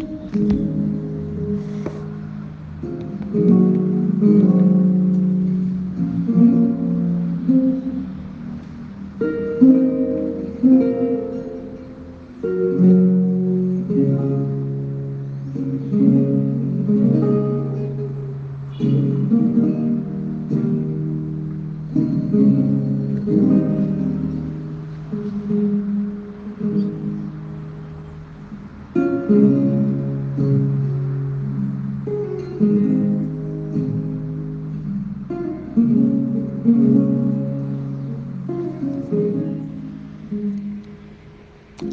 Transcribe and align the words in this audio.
thank 0.00 0.34
you 3.34 3.77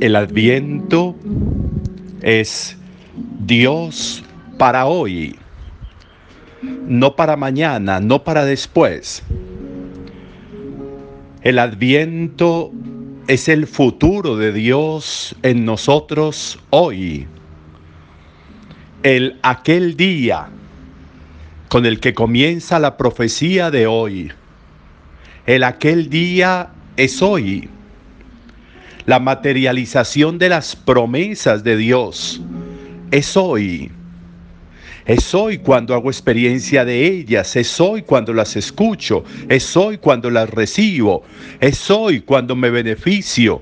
El 0.01 0.17
adviento 0.17 1.15
es 2.21 2.75
Dios 3.39 4.23
para 4.57 4.87
hoy, 4.87 5.37
no 6.85 7.15
para 7.15 7.37
mañana, 7.37 8.01
no 8.01 8.21
para 8.23 8.43
después. 8.43 9.23
El 11.43 11.59
adviento 11.59 12.71
es 13.27 13.47
el 13.47 13.67
futuro 13.67 14.35
de 14.35 14.51
Dios 14.51 15.33
en 15.43 15.63
nosotros 15.63 16.59
hoy. 16.71 17.27
El 19.01 19.39
aquel 19.43 19.95
día 19.95 20.49
con 21.69 21.85
el 21.85 22.01
que 22.01 22.13
comienza 22.13 22.79
la 22.79 22.97
profecía 22.97 23.71
de 23.71 23.87
hoy. 23.87 24.31
El 25.45 25.63
aquel 25.63 26.09
día 26.09 26.71
es 26.97 27.21
hoy 27.21 27.69
la 29.05 29.19
materialización 29.19 30.37
de 30.37 30.49
las 30.49 30.75
promesas 30.75 31.63
de 31.63 31.77
Dios 31.77 32.41
es 33.11 33.37
hoy. 33.37 33.91
Es 35.05 35.35
hoy 35.35 35.59
cuando 35.59 35.93
hago 35.93 36.09
experiencia 36.09 36.83
de 36.83 37.05
ellas, 37.05 37.55
es 37.55 37.79
hoy 37.79 38.01
cuando 38.01 38.33
las 38.33 38.55
escucho, 38.55 39.23
es 39.49 39.77
hoy 39.77 39.99
cuando 39.99 40.31
las 40.31 40.49
recibo, 40.49 41.23
es 41.59 41.91
hoy 41.91 42.21
cuando 42.21 42.55
me 42.55 42.71
beneficio 42.71 43.61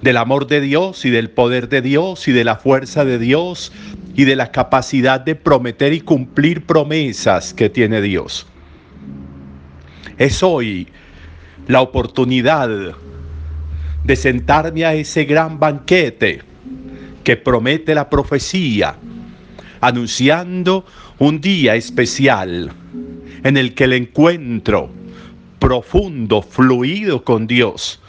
del 0.00 0.16
amor 0.16 0.46
de 0.46 0.62
Dios 0.62 1.04
y 1.04 1.10
del 1.10 1.28
poder 1.28 1.68
de 1.68 1.82
Dios 1.82 2.26
y 2.26 2.32
de 2.32 2.44
la 2.44 2.56
fuerza 2.56 3.04
de 3.04 3.18
Dios 3.18 3.70
y 4.14 4.24
de 4.24 4.34
la 4.34 4.50
capacidad 4.50 5.20
de 5.20 5.34
prometer 5.34 5.92
y 5.92 6.00
cumplir 6.00 6.64
promesas 6.64 7.52
que 7.52 7.68
tiene 7.68 8.00
Dios. 8.00 8.46
Es 10.16 10.42
hoy 10.42 10.88
la 11.68 11.82
oportunidad 11.82 12.94
de 14.04 14.16
sentarme 14.16 14.84
a 14.84 14.94
ese 14.94 15.24
gran 15.24 15.58
banquete 15.58 16.42
que 17.24 17.36
promete 17.36 17.94
la 17.94 18.08
profecía, 18.08 18.96
anunciando 19.80 20.84
un 21.18 21.40
día 21.40 21.74
especial 21.74 22.72
en 23.44 23.56
el 23.56 23.74
que 23.74 23.84
el 23.84 23.92
encuentro 23.92 24.90
profundo, 25.58 26.42
fluido 26.42 27.22
con 27.22 27.46
Dios, 27.46 28.00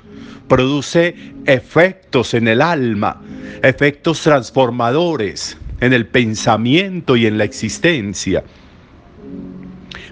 produce 0.47 1.15
efectos 1.45 2.33
en 2.33 2.47
el 2.47 2.61
alma, 2.61 3.21
efectos 3.61 4.21
transformadores 4.21 5.57
en 5.79 5.93
el 5.93 6.07
pensamiento 6.07 7.15
y 7.17 7.25
en 7.25 7.37
la 7.37 7.43
existencia. 7.43 8.43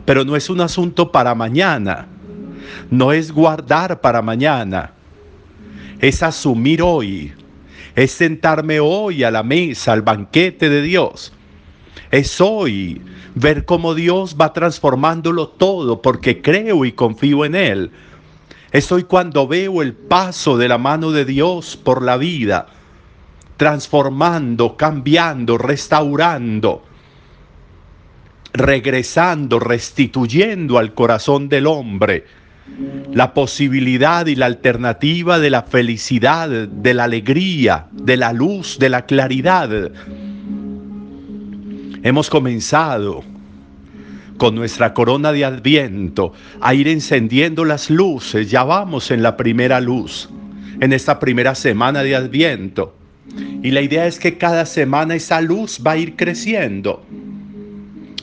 Pero 0.05 0.25
no 0.25 0.35
es 0.35 0.49
un 0.49 0.61
asunto 0.61 1.11
para 1.11 1.35
mañana, 1.35 2.07
no 2.89 3.13
es 3.13 3.31
guardar 3.31 4.01
para 4.01 4.21
mañana, 4.21 4.93
es 5.99 6.23
asumir 6.23 6.81
hoy, 6.81 7.33
es 7.95 8.11
sentarme 8.11 8.79
hoy 8.79 9.23
a 9.23 9.31
la 9.31 9.43
mesa, 9.43 9.93
al 9.93 10.01
banquete 10.01 10.69
de 10.69 10.81
Dios. 10.81 11.33
Es 12.11 12.39
hoy 12.39 13.01
ver 13.35 13.65
cómo 13.65 13.93
Dios 13.93 14.35
va 14.39 14.53
transformándolo 14.53 15.49
todo 15.49 16.01
porque 16.01 16.41
creo 16.41 16.85
y 16.85 16.93
confío 16.93 17.45
en 17.45 17.55
Él. 17.55 17.91
Es 18.71 18.91
hoy 18.91 19.03
cuando 19.03 19.47
veo 19.47 19.81
el 19.81 19.93
paso 19.93 20.57
de 20.57 20.67
la 20.67 20.77
mano 20.77 21.11
de 21.11 21.25
Dios 21.25 21.75
por 21.75 22.01
la 22.01 22.17
vida, 22.17 22.67
transformando, 23.57 24.77
cambiando, 24.77 25.57
restaurando, 25.57 26.83
regresando, 28.53 29.59
restituyendo 29.59 30.77
al 30.77 30.93
corazón 30.93 31.49
del 31.49 31.67
hombre 31.67 32.25
la 33.13 33.33
posibilidad 33.33 34.25
y 34.27 34.35
la 34.35 34.45
alternativa 34.45 35.39
de 35.39 35.49
la 35.49 35.63
felicidad, 35.63 36.49
de 36.49 36.93
la 36.93 37.05
alegría, 37.05 37.87
de 37.91 38.17
la 38.17 38.33
luz, 38.33 38.77
de 38.79 38.89
la 38.89 39.05
claridad. 39.05 39.91
Hemos 42.03 42.29
comenzado 42.29 43.23
con 44.37 44.55
nuestra 44.55 44.93
corona 44.93 45.31
de 45.31 45.45
adviento 45.45 46.33
a 46.61 46.73
ir 46.73 46.87
encendiendo 46.87 47.65
las 47.65 47.89
luces. 47.89 48.49
Ya 48.49 48.63
vamos 48.63 49.11
en 49.11 49.21
la 49.21 49.35
primera 49.35 49.81
luz, 49.81 50.29
en 50.79 50.93
esta 50.93 51.19
primera 51.19 51.55
semana 51.55 52.01
de 52.03 52.15
adviento. 52.15 52.95
Y 53.61 53.71
la 53.71 53.81
idea 53.81 54.07
es 54.07 54.17
que 54.17 54.37
cada 54.37 54.65
semana 54.65 55.15
esa 55.15 55.41
luz 55.41 55.79
va 55.85 55.91
a 55.91 55.97
ir 55.97 56.15
creciendo 56.15 57.05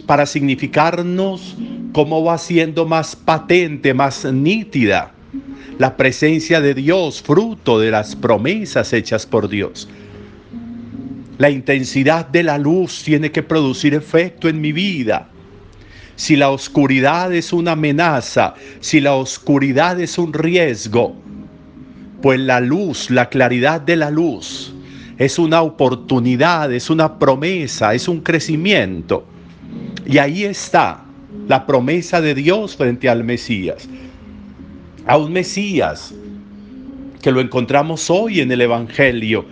para 0.07 0.25
significarnos 0.25 1.57
cómo 1.97 2.23
va 2.23 2.37
siendo 2.37 2.85
más 2.85 3.17
patente, 3.17 3.95
más 3.95 4.27
nítida 4.27 5.13
la 5.79 5.97
presencia 5.97 6.61
de 6.61 6.75
Dios, 6.75 7.23
fruto 7.23 7.79
de 7.79 7.91
las 7.91 8.15
promesas 8.15 8.93
hechas 8.93 9.25
por 9.25 9.49
Dios. 9.49 9.89
La 11.39 11.49
intensidad 11.49 12.29
de 12.29 12.43
la 12.43 12.59
luz 12.59 13.03
tiene 13.03 13.33
que 13.33 13.43
producir 13.43 13.95
efecto 13.95 14.47
en 14.47 14.61
mi 14.61 14.73
vida. 14.73 15.31
Si 16.17 16.37
la 16.37 16.51
oscuridad 16.51 17.33
es 17.33 17.55
una 17.55 17.73
amenaza, 17.73 18.53
si 18.81 19.01
la 19.01 19.15
oscuridad 19.15 19.99
es 19.99 20.19
un 20.19 20.35
riesgo, 20.35 21.17
pues 22.21 22.39
la 22.39 22.61
luz, 22.61 23.09
la 23.09 23.31
claridad 23.31 23.81
de 23.81 23.97
la 23.97 24.11
luz, 24.11 24.75
es 25.17 25.39
una 25.39 25.63
oportunidad, 25.63 26.71
es 26.75 26.91
una 26.91 27.19
promesa, 27.19 27.95
es 27.95 28.07
un 28.07 28.21
crecimiento. 28.21 29.25
Y 30.05 30.19
ahí 30.19 30.45
está 30.45 31.06
la 31.49 31.67
promesa 31.67 32.21
de 32.21 32.35
Dios 32.35 32.77
frente 32.77 33.09
al 33.09 33.25
Mesías. 33.25 33.89
A 35.07 35.17
un 35.17 35.33
Mesías 35.33 36.15
que 37.23 37.31
lo 37.31 37.41
encontramos 37.41 38.11
hoy 38.11 38.41
en 38.41 38.51
el 38.53 38.61
Evangelio, 38.61 39.45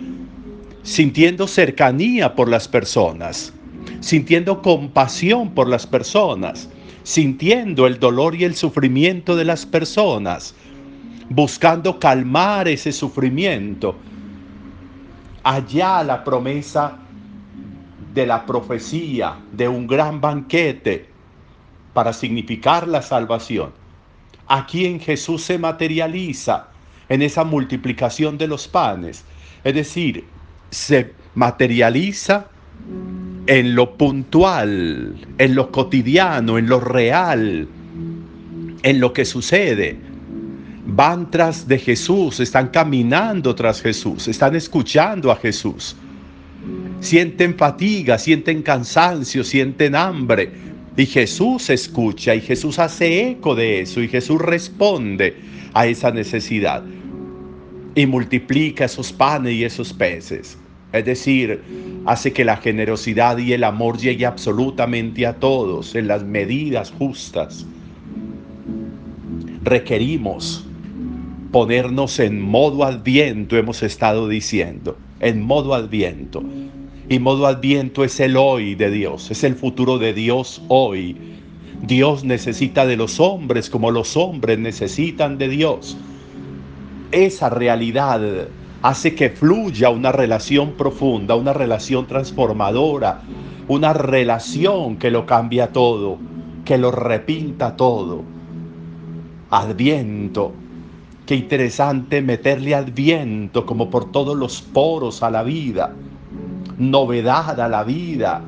sintiendo 0.83 1.47
cercanía 1.47 2.35
por 2.35 2.49
las 2.49 2.67
personas, 2.67 3.53
sintiendo 4.01 4.61
compasión 4.61 5.51
por 5.51 5.67
las 5.67 5.87
personas, 5.87 6.69
sintiendo 7.03 7.87
el 7.87 7.99
dolor 7.99 8.35
y 8.35 8.43
el 8.43 8.55
sufrimiento 8.55 9.35
de 9.35 9.45
las 9.45 9.65
personas, 9.65 10.55
buscando 11.29 11.99
calmar 11.99 12.67
ese 12.67 12.91
sufrimiento. 12.91 13.95
Allá 15.43 16.03
la 16.03 16.23
promesa 16.23 16.97
de 18.13 18.25
la 18.25 18.45
profecía 18.45 19.35
de 19.51 19.67
un 19.67 19.87
gran 19.87 20.21
banquete 20.21 21.14
para 21.95 22.11
significar 22.11 22.89
la 22.89 23.01
salvación. 23.01 23.71
Aquí 24.47 24.85
en 24.85 24.99
Jesús 24.99 25.41
se 25.43 25.57
materializa 25.57 26.67
en 27.07 27.21
esa 27.21 27.45
multiplicación 27.45 28.37
de 28.37 28.47
los 28.47 28.67
panes. 28.67 29.23
Es 29.63 29.73
decir, 29.73 30.25
se 30.69 31.13
materializa 31.35 32.47
en 33.47 33.75
lo 33.75 33.95
puntual, 33.95 35.15
en 35.37 35.55
lo 35.55 35.71
cotidiano, 35.71 36.57
en 36.57 36.67
lo 36.67 36.81
real, 36.81 37.65
en 38.83 38.99
lo 38.99 39.13
que 39.13 39.23
sucede. 39.23 39.97
Van 40.87 41.31
tras 41.31 41.65
de 41.65 41.79
Jesús, 41.79 42.41
están 42.41 42.67
caminando 42.67 43.55
tras 43.55 43.81
Jesús, 43.81 44.27
están 44.27 44.53
escuchando 44.53 45.31
a 45.31 45.37
Jesús. 45.37 45.95
Sienten 46.99 47.55
fatiga, 47.55 48.17
sienten 48.17 48.61
cansancio, 48.61 49.45
sienten 49.45 49.95
hambre, 49.95 50.74
y 50.97 51.05
Jesús 51.05 51.69
escucha 51.69 52.35
y 52.35 52.41
Jesús 52.41 52.79
hace 52.79 53.29
eco 53.29 53.55
de 53.55 53.81
eso 53.81 54.01
y 54.01 54.07
Jesús 54.07 54.39
responde 54.39 55.35
a 55.73 55.87
esa 55.87 56.11
necesidad 56.11 56.83
y 57.95 58.05
multiplica 58.05 58.85
esos 58.85 59.11
panes 59.11 59.53
y 59.53 59.63
esos 59.63 59.93
peces. 59.93 60.57
Es 60.93 61.05
decir, 61.05 61.61
hace 62.05 62.31
que 62.31 62.45
la 62.45 62.57
generosidad 62.57 63.37
y 63.37 63.51
el 63.51 63.63
amor 63.63 63.97
llegue 63.97 64.25
absolutamente 64.25 65.25
a 65.25 65.33
todos 65.33 65.95
en 65.95 66.07
las 66.07 66.23
medidas 66.23 66.91
justas. 66.97 67.65
Requerimos 69.63 70.65
ponernos 71.51 72.19
en 72.19 72.41
modo 72.41 72.83
adviento, 72.85 73.57
hemos 73.57 73.83
estado 73.83 74.29
diciendo, 74.29 74.97
en 75.19 75.41
modo 75.41 75.73
adviento. 75.73 76.43
Y 77.07 77.19
modo 77.19 77.45
adviento 77.45 78.03
es 78.03 78.19
el 78.19 78.35
hoy 78.35 78.73
de 78.73 78.89
Dios, 78.89 79.29
es 79.29 79.43
el 79.43 79.53
futuro 79.55 79.99
de 79.99 80.11
Dios 80.11 80.63
hoy. 80.69 81.15
Dios 81.83 82.23
necesita 82.23 82.87
de 82.87 82.97
los 82.97 83.19
hombres 83.19 83.69
como 83.69 83.91
los 83.91 84.17
hombres 84.17 84.57
necesitan 84.57 85.37
de 85.37 85.49
Dios. 85.49 85.97
Esa 87.11 87.51
realidad 87.51 88.47
hace 88.81 89.13
que 89.13 89.29
fluya 89.29 89.91
una 89.91 90.11
relación 90.11 90.71
profunda, 90.71 91.35
una 91.35 91.53
relación 91.53 92.07
transformadora, 92.07 93.21
una 93.67 93.93
relación 93.93 94.97
que 94.97 95.11
lo 95.11 95.27
cambia 95.27 95.67
todo, 95.67 96.17
que 96.65 96.79
lo 96.79 96.89
repinta 96.89 97.75
todo. 97.75 98.23
Adviento. 99.51 100.53
Qué 101.27 101.35
interesante 101.35 102.23
meterle 102.23 102.73
adviento 102.73 103.67
como 103.67 103.91
por 103.91 104.11
todos 104.11 104.35
los 104.35 104.63
poros 104.63 105.21
a 105.21 105.29
la 105.29 105.43
vida 105.43 105.93
novedad 106.77 107.59
a 107.59 107.67
la 107.67 107.83
vida, 107.83 108.41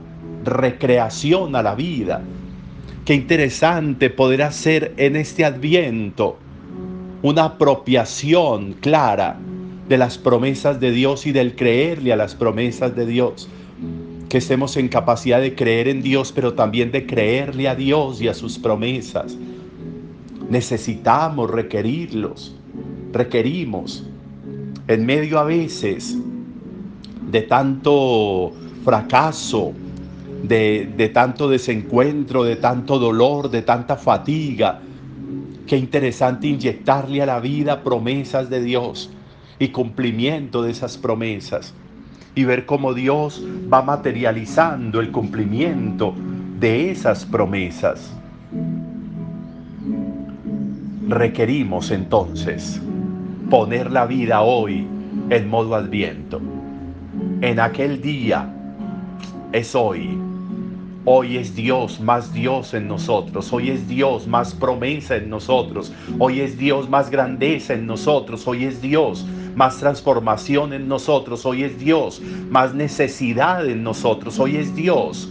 recreación 0.44 1.56
a 1.56 1.64
la 1.64 1.76
vida. 1.76 2.22
Qué 3.06 3.14
interesante 3.14 4.10
poder 4.10 4.44
hacer 4.44 4.94
en 4.98 5.16
este 5.16 5.46
adviento 5.46 6.38
una 7.22 7.46
apropiación 7.46 8.74
clara 8.74 9.38
de 9.88 9.98
las 9.98 10.18
promesas 10.18 10.80
de 10.80 10.92
Dios 10.92 11.26
y 11.26 11.32
del 11.32 11.56
creerle 11.56 12.14
a 12.14 12.18
las 12.18 12.36
promesas 12.36 12.96
de 12.96 13.06
Dios. 13.06 13.50
Que 14.30 14.40
estemos 14.40 14.76
en 14.76 14.90
capacidad 14.90 15.40
de 15.40 15.56
creer 15.56 15.88
en 15.88 16.02
Dios, 16.02 16.34
pero 16.34 16.54
también 16.54 16.92
de 16.92 17.06
creerle 17.06 17.70
a 17.70 17.76
Dios 17.76 18.22
y 18.22 18.28
a 18.28 18.34
sus 18.34 18.60
promesas. 18.60 19.38
Necesitamos 20.50 21.50
requerirlos, 21.50 22.56
requerimos. 23.14 24.06
En 24.90 25.06
medio 25.06 25.40
a 25.40 25.46
veces 25.46 26.18
de 27.30 27.42
tanto 27.42 28.54
fracaso, 28.84 29.74
de, 30.44 31.12
tanto 31.14 31.50
desencuentro, 31.50 32.44
de 32.44 32.56
tanto 32.56 33.00
dolor, 33.00 33.50
de 33.50 33.62
tanta 33.62 33.98
fatiga. 33.98 34.80
Qué 35.66 35.78
interesante 35.78 36.48
inyectarle 36.48 37.22
a 37.22 37.26
la 37.26 37.40
vida 37.40 37.84
promesas 37.84 38.50
de 38.50 38.62
Dios 38.62 39.10
y 39.60 39.70
cumplimiento 39.70 40.62
de 40.62 40.72
esas 40.72 40.98
promesas 40.98 41.74
y 42.36 42.46
ver 42.46 42.66
cómo 42.66 42.94
Dios 42.94 43.44
va 43.72 43.82
materializando 43.82 45.02
el 45.02 45.12
cumplimiento 45.12 46.14
de 46.60 46.92
esas 46.92 47.26
promesas. 47.26 48.14
Requerimos 51.10 51.92
entonces 51.92 52.80
poner 53.50 53.92
la 53.92 54.06
vida 54.06 54.42
hoy 54.42 54.86
en 55.30 55.50
modo 55.50 55.76
adviento 55.76 56.40
en 57.42 57.60
aquel 57.60 58.02
día 58.02 58.52
es 59.52 59.76
hoy. 59.76 60.18
Hoy 61.06 61.38
es 61.38 61.56
Dios 61.56 62.02
más 62.02 62.34
Dios 62.34 62.74
en 62.74 62.88
nosotros. 62.88 63.54
Hoy 63.54 63.70
es 63.70 63.88
Dios 63.88 64.28
más 64.28 64.54
promesa 64.54 65.16
en 65.16 65.30
nosotros. 65.30 65.94
Hoy 66.20 66.42
es 66.42 66.58
Dios 66.58 66.90
más 66.90 67.10
grandeza 67.10 67.74
en 67.76 67.88
nosotros. 67.88 68.46
Hoy 68.48 68.66
es 68.66 68.82
Dios 68.82 69.26
más 69.56 69.78
transformación 69.78 70.74
en 70.74 70.88
nosotros. 70.90 71.46
Hoy 71.46 71.64
es 71.64 71.80
Dios 71.80 72.22
más 72.50 72.74
necesidad 72.74 73.66
en 73.66 73.84
nosotros. 73.84 74.38
Hoy 74.40 74.58
es 74.58 74.76
Dios 74.76 75.30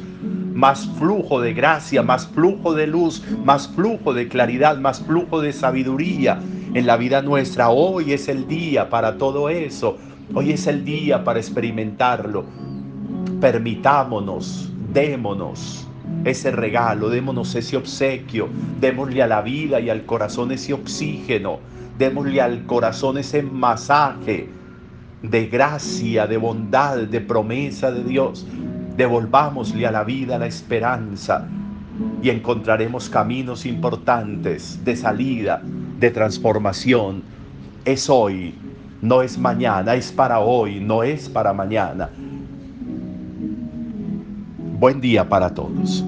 más 0.55 0.89
flujo 0.99 1.43
de 1.43 1.53
gracia, 1.53 2.03
más 2.03 2.27
flujo 2.29 2.73
de 2.73 2.87
luz, 2.87 3.23
más 3.45 3.69
flujo 3.69 4.15
de 4.15 4.29
claridad, 4.29 4.79
más 4.79 5.01
flujo 5.01 5.43
de 5.43 5.53
sabiduría 5.53 6.41
en 6.73 6.87
la 6.87 6.97
vida 6.97 7.21
nuestra. 7.21 7.69
Hoy 7.69 8.15
es 8.15 8.29
el 8.29 8.49
día 8.49 8.89
para 8.89 9.19
todo 9.19 9.51
eso. 9.51 9.99
Hoy 10.35 10.51
es 10.51 10.67
el 10.67 10.85
día 10.85 11.23
para 11.23 11.39
experimentarlo. 11.39 12.45
Permitámonos, 13.41 14.71
démonos 14.93 15.87
ese 16.25 16.51
regalo, 16.51 17.09
démonos 17.09 17.55
ese 17.55 17.77
obsequio, 17.77 18.49
démosle 18.81 19.23
a 19.23 19.29
la 19.29 19.41
vida 19.41 19.81
y 19.81 19.89
al 19.89 20.05
corazón 20.05 20.51
ese 20.51 20.73
oxígeno, 20.73 21.61
démosle 21.97 22.41
al 22.41 22.67
corazón 22.67 23.19
ese 23.19 23.43
masaje 23.43 24.49
de 25.23 25.47
gracia, 25.47 26.27
de 26.27 26.37
bondad, 26.37 26.99
de 26.99 27.21
promesa 27.21 27.93
de 27.93 28.03
Dios. 28.03 28.47
Devolvámosle 28.97 29.87
a 29.87 29.93
la 29.93 30.05
vida 30.05 30.39
la 30.39 30.47
esperanza 30.47 31.47
y 32.21 32.31
encontraremos 32.31 33.09
caminos 33.09 33.65
importantes 33.65 34.85
de 34.85 34.97
salida, 34.97 35.63
de 36.01 36.11
transformación. 36.11 37.23
Es 37.85 38.11
hoy 38.11 38.55
no 39.01 39.23
es 39.23 39.39
mañana, 39.39 39.95
es 39.95 40.11
para 40.11 40.41
hoy, 40.41 40.81
no 40.81 41.03
es 41.03 41.29
para 41.29 41.53
mañana. 41.53 42.11
Buen 44.79 45.01
día 45.01 45.29
para 45.29 45.55
todos. 45.55 46.05